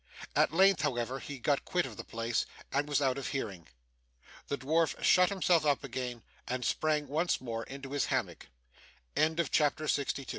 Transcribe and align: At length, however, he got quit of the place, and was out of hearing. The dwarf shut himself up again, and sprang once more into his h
At 0.35 0.51
length, 0.51 0.81
however, 0.81 1.19
he 1.19 1.37
got 1.37 1.63
quit 1.63 1.85
of 1.85 1.95
the 1.95 2.03
place, 2.03 2.47
and 2.71 2.89
was 2.89 3.03
out 3.03 3.19
of 3.19 3.27
hearing. 3.27 3.67
The 4.47 4.57
dwarf 4.57 4.99
shut 5.03 5.29
himself 5.29 5.63
up 5.63 5.83
again, 5.83 6.23
and 6.47 6.65
sprang 6.65 7.07
once 7.07 7.39
more 7.39 7.65
into 7.65 7.91
his 7.91 8.07
h 8.11 8.23